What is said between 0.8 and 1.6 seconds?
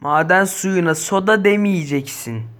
soda